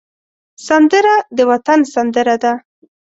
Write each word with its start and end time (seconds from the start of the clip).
سندره 0.67 1.15
د 1.37 1.39
وطن 1.51 1.79
سندره 1.93 2.35
ده 2.43 2.53